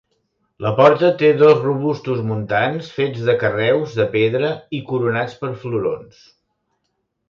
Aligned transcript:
La 0.65 0.69
porta 0.79 1.11
té 1.19 1.29
dos 1.41 1.59
robustos 1.65 2.23
muntants 2.31 2.91
fets 2.97 3.29
de 3.29 3.37
carreus 3.45 3.95
de 4.03 4.11
pedra 4.19 4.53
i 4.81 4.85
coronats 4.93 5.41
per 5.45 5.57
florons. 5.65 6.29